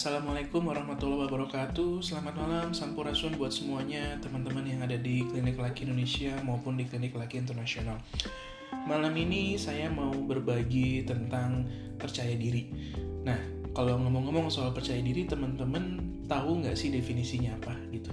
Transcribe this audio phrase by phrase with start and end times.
[0.00, 2.00] Assalamualaikum warahmatullahi wabarakatuh.
[2.00, 7.12] Selamat malam, sampurasun buat semuanya Teman-teman yang ada di Klinik Laki Indonesia maupun di Klinik
[7.12, 8.00] Laki Internasional.
[8.88, 11.68] Malam ini saya mau berbagi tentang
[12.00, 12.72] percaya diri.
[13.28, 13.36] Nah,
[13.76, 18.08] kalau ngomong-ngomong soal percaya diri Teman-teman tahu nggak sih definisinya apa gitu?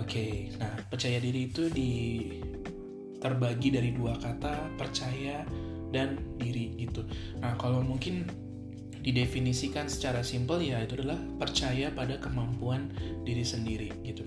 [0.00, 1.92] Oke, nah percaya diri itu di
[3.20, 5.44] terbagi dari dua kata percaya
[5.92, 7.04] dan diri gitu.
[7.44, 8.47] Nah kalau mungkin
[9.02, 14.24] didefinisikan secara simpel ya itu adalah percaya pada kemampuan diri sendiri gitu.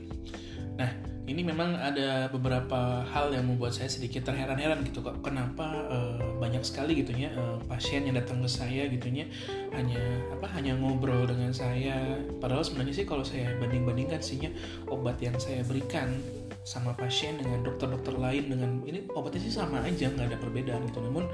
[0.79, 6.19] Nah, ini memang ada beberapa hal yang membuat saya sedikit terheran-heran gitu kok kenapa uh,
[6.41, 9.23] banyak sekali gitu ya uh, pasien yang datang ke saya gitu ya
[9.71, 10.01] hanya
[10.33, 14.51] apa hanya ngobrol dengan saya padahal sebenarnya sih kalau saya banding-bandingkan sihnya
[14.91, 16.19] obat yang saya berikan
[16.67, 20.99] sama pasien dengan dokter-dokter lain dengan ini obatnya sih sama aja nggak ada perbedaan gitu
[20.99, 21.29] namun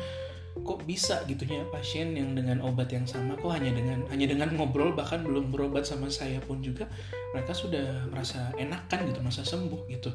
[0.63, 4.53] kok bisa gitu ya pasien yang dengan obat yang sama kok hanya dengan hanya dengan
[4.55, 6.87] ngobrol bahkan belum berobat sama saya pun juga
[7.35, 10.13] mereka sudah merasa enakan gitu merasa sembuh gitu.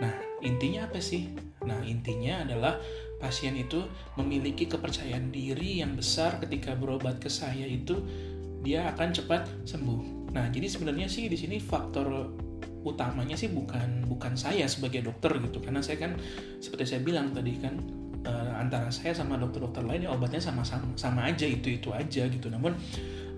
[0.00, 1.28] Nah intinya apa sih?
[1.66, 2.80] Nah intinya adalah
[3.20, 3.84] pasien itu
[4.16, 8.00] memiliki kepercayaan diri yang besar ketika berobat ke saya itu
[8.64, 10.32] dia akan cepat sembuh.
[10.32, 12.32] Nah jadi sebenarnya sih di sini faktor
[12.80, 15.60] utamanya sih bukan bukan saya sebagai dokter gitu.
[15.60, 16.16] Karena saya kan
[16.64, 17.99] seperti saya bilang tadi kan
[18.60, 22.76] antara saya sama dokter-dokter lain ya obatnya sama-sama sama aja itu itu aja gitu namun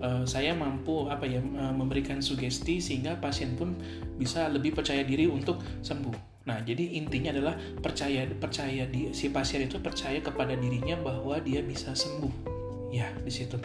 [0.03, 1.39] uh, saya mampu apa ya
[1.71, 3.79] memberikan sugesti sehingga pasien pun
[4.19, 9.63] bisa lebih percaya diri untuk sembuh Nah, jadi intinya adalah percaya percaya di si pasien
[9.63, 12.51] itu percaya kepada dirinya bahwa dia bisa sembuh.
[12.91, 13.55] Ya, di situ.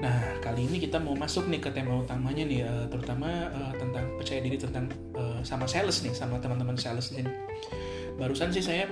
[0.00, 4.40] Nah, kali ini kita mau masuk nih ke tema utamanya nih, terutama uh, tentang percaya
[4.40, 4.88] diri tentang
[5.44, 7.28] sama sales nih, sama teman-teman sales ini.
[8.16, 8.88] Barusan sih saya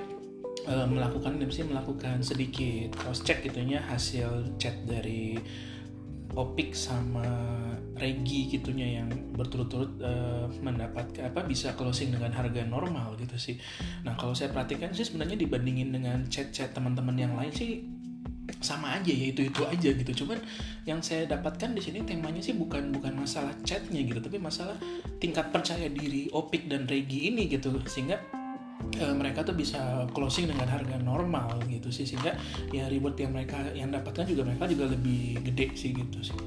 [0.66, 5.38] uh, melakukan sih melakukan sedikit cross check gitunya hasil chat dari
[6.36, 7.24] Opik sama
[7.96, 13.56] Regi gitunya yang berturut-turut uh, mendapat apa bisa closing dengan harga normal gitu sih.
[14.04, 17.88] Nah kalau saya perhatikan sih sebenarnya dibandingin dengan chat-chat teman-teman yang lain sih
[18.60, 20.38] sama aja ya itu itu aja gitu cuman
[20.86, 24.78] yang saya dapatkan di sini temanya sih bukan bukan masalah chatnya gitu tapi masalah
[25.18, 28.22] tingkat percaya diri Opik dan Regi ini gitu sehingga
[29.00, 32.36] uh, mereka tuh bisa closing dengan harga normal gitu sih sehingga
[32.72, 36.38] ya reward yang mereka yang dapatkan juga mereka juga lebih gede sih gitu sih.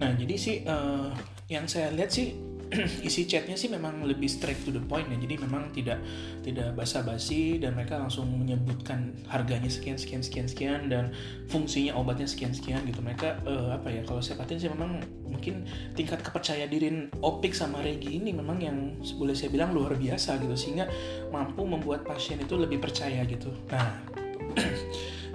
[0.00, 1.14] Nah jadi sih uh,
[1.48, 2.53] yang saya lihat sih
[3.08, 5.16] isi chatnya sih memang lebih straight to the point ya.
[5.16, 6.02] Jadi memang tidak
[6.42, 11.14] tidak basa-basi dan mereka langsung menyebutkan harganya sekian sekian sekian sekian dan
[11.48, 13.00] fungsinya obatnya sekian sekian gitu.
[13.00, 16.88] Mereka uh, apa ya kalau saya perhatiin sih memang mungkin tingkat kepercayaan diri
[17.24, 18.76] Opik sama Regi ini memang yang
[19.16, 20.54] boleh saya bilang luar biasa gitu.
[20.54, 20.90] Sehingga
[21.30, 23.52] mampu membuat pasien itu lebih percaya gitu.
[23.70, 24.23] Nah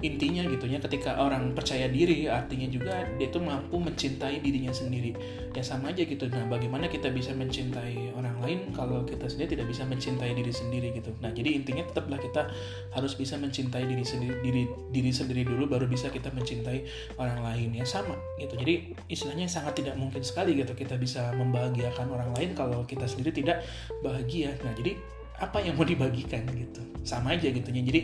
[0.00, 5.12] intinya gitu ya ketika orang percaya diri artinya juga dia itu mampu mencintai dirinya sendiri.
[5.52, 6.24] Ya sama aja gitu.
[6.30, 10.88] Nah bagaimana kita bisa mencintai orang lain kalau kita sendiri tidak bisa mencintai diri sendiri
[10.96, 11.12] gitu?
[11.20, 12.48] Nah jadi intinya tetaplah kita
[12.96, 16.88] harus bisa mencintai diri sendiri diri diri sendiri dulu baru bisa kita mencintai
[17.20, 17.76] orang lain.
[17.76, 18.56] Ya sama gitu.
[18.56, 23.36] Jadi istilahnya sangat tidak mungkin sekali gitu kita bisa membahagiakan orang lain kalau kita sendiri
[23.36, 23.68] tidak
[24.00, 24.56] bahagia.
[24.64, 24.96] Nah jadi
[25.40, 26.80] apa yang mau dibagikan gitu?
[27.04, 28.00] Sama aja gitu ya jadi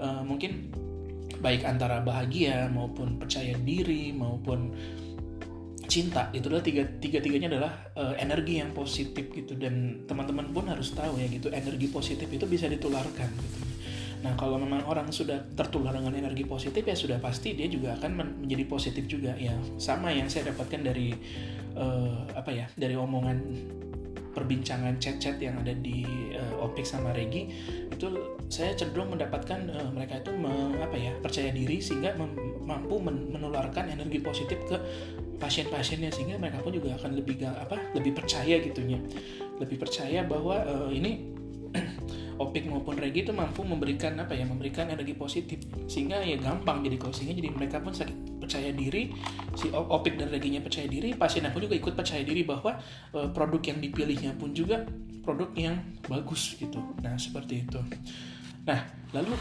[0.00, 0.72] uh, mungkin
[1.44, 4.72] baik antara bahagia maupun percaya diri maupun
[5.84, 9.52] cinta itu adalah tiga tiga tiganya adalah uh, energi yang positif gitu.
[9.52, 13.58] Dan teman-teman pun harus tahu ya gitu energi positif itu bisa ditularkan gitu.
[14.24, 18.40] Nah kalau memang orang sudah tertular dengan energi positif ya sudah pasti dia juga akan
[18.40, 19.36] menjadi positif juga.
[19.36, 21.12] Ya sama yang saya dapatkan dari
[21.76, 23.38] uh, apa ya dari omongan
[24.32, 26.02] perbincangan chat-chat yang ada di
[26.64, 27.52] Opik sama Regi
[27.92, 28.06] itu
[28.48, 32.16] saya cenderung mendapatkan uh, mereka itu me, apa ya percaya diri sehingga
[32.64, 34.76] mampu men menularkan energi positif ke
[35.36, 38.98] pasien-pasiennya sehingga mereka pun juga akan lebih apa lebih percaya gitunya.
[39.60, 41.34] Lebih percaya bahwa uh, ini
[42.42, 46.98] Opik maupun Regi itu mampu memberikan apa ya memberikan energi positif sehingga ya gampang jadi
[46.98, 49.14] closingnya jadi mereka pun sakit percaya diri
[49.54, 52.76] si Opik dan Reginya percaya diri pasiennya pun juga ikut percaya diri bahwa
[53.14, 54.82] uh, produk yang dipilihnya pun juga
[55.24, 56.78] produk yang bagus gitu.
[57.00, 57.80] Nah seperti itu.
[58.68, 58.84] Nah
[59.16, 59.32] lalu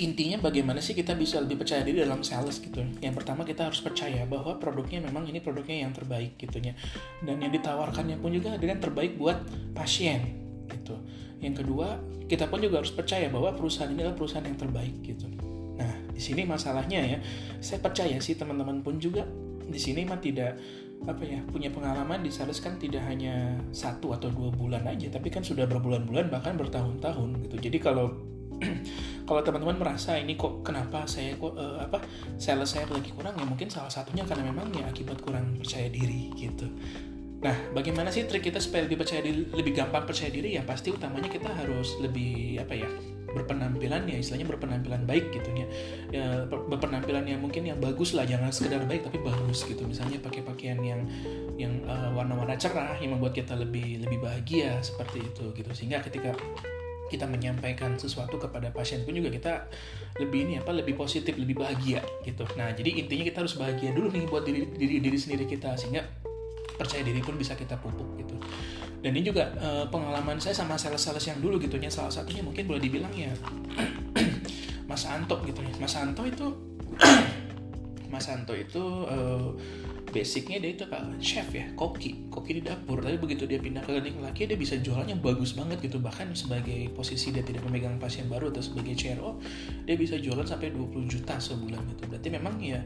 [0.00, 2.80] intinya bagaimana sih kita bisa lebih percaya diri dalam sales gitu?
[3.04, 6.72] Yang pertama kita harus percaya bahwa produknya memang ini produknya yang terbaik gitunya.
[7.20, 9.44] Dan yang ditawarkannya pun juga dengan terbaik buat
[9.76, 10.24] pasien
[10.72, 10.96] gitu.
[11.40, 15.24] Yang kedua, kita pun juga harus percaya bahwa perusahaan ini adalah perusahaan yang terbaik gitu.
[15.80, 17.18] Nah, di sini masalahnya ya,
[17.64, 19.24] saya percaya sih teman-teman pun juga
[19.70, 20.60] di sini mah tidak
[21.08, 25.32] apa ya punya pengalaman di sales kan tidak hanya satu atau dua bulan aja tapi
[25.32, 28.12] kan sudah berbulan-bulan bahkan bertahun-tahun gitu jadi kalau
[29.28, 32.04] kalau teman-teman merasa ini kok kenapa saya kok uh, apa
[32.36, 36.28] sales saya lagi kurang ya mungkin salah satunya karena memang ya akibat kurang percaya diri
[36.36, 36.68] gitu
[37.40, 40.60] Nah, bagaimana sih trik kita supaya lebih percaya diri, lebih gampang percaya diri?
[40.60, 42.88] Ya pasti utamanya kita harus lebih apa ya
[43.32, 45.66] berpenampilan ya istilahnya berpenampilan baik gitu ya.
[46.10, 49.86] ya berpenampilan yang mungkin yang bagus lah jangan sekedar baik tapi bagus gitu.
[49.86, 51.00] Misalnya pakai pakaian yang
[51.56, 55.70] yang uh, warna-warna cerah yang membuat kita lebih lebih bahagia seperti itu gitu.
[55.74, 56.34] Sehingga ketika
[57.10, 59.66] kita menyampaikan sesuatu kepada pasien pun juga kita
[60.22, 62.46] lebih ini apa lebih positif lebih bahagia gitu.
[62.54, 66.06] Nah jadi intinya kita harus bahagia dulu nih buat diri diri, diri sendiri kita sehingga
[66.78, 68.40] percaya diri pun bisa kita pupuk gitu
[69.00, 72.68] dan ini juga uh, pengalaman saya sama sales-sales yang dulu gitu ya salah satunya mungkin
[72.68, 73.32] boleh dibilang ya
[74.90, 75.70] Mas Anto gitu ya.
[75.78, 76.46] Mas Anto itu
[78.12, 79.54] Mas Anto itu uh,
[80.10, 82.26] basicnya dia itu kak chef ya koki.
[82.26, 82.98] Koki di dapur.
[82.98, 86.02] Tapi begitu dia pindah ke klinik laki dia bisa jualnya bagus banget gitu.
[86.02, 89.38] Bahkan sebagai posisi dia tidak memegang pasien baru atau sebagai CRO
[89.86, 92.10] dia bisa jualan sampai 20 juta sebulan gitu.
[92.10, 92.82] Berarti memang ya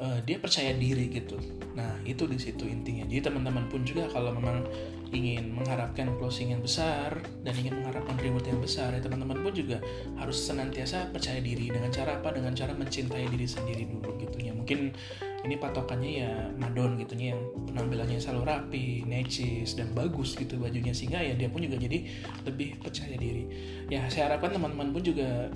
[0.00, 1.36] uh, dia percaya diri gitu.
[1.76, 3.04] Nah itu di situ intinya.
[3.04, 4.64] Jadi teman-teman pun juga kalau memang
[5.14, 9.78] ingin mengharapkan closing yang besar dan ingin mengharapkan reward yang besar, ya teman-teman pun juga
[10.18, 12.34] harus senantiasa percaya diri dengan cara apa?
[12.34, 14.50] Dengan cara mencintai diri sendiri dulu gitu ya.
[14.50, 14.90] Mungkin
[15.44, 17.40] ini patokannya ya madon gitu ya yang
[17.70, 22.10] penampilannya selalu rapi, necis dan bagus gitu bajunya sehingga ya dia pun juga jadi
[22.42, 23.46] lebih percaya diri.
[23.86, 25.52] Ya saya harapkan teman-teman pun juga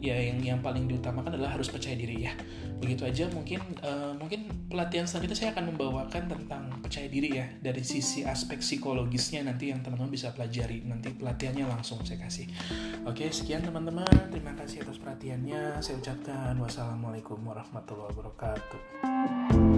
[0.00, 2.32] ya yang yang paling diutamakan adalah harus percaya diri ya.
[2.76, 7.80] Begitu aja mungkin uh, mungkin pelatihan selanjutnya saya akan membawakan tentang percaya diri ya dari
[7.80, 10.84] sisi aspek psikologisnya nanti yang teman-teman bisa pelajari.
[10.84, 12.46] Nanti pelatihannya langsung saya kasih.
[13.08, 14.08] Oke sekian teman-teman.
[14.32, 15.80] Terima kasih atas perhatiannya.
[15.80, 19.75] Saya ucapkan wassalamualaikum warahmatullahi wabarakatuh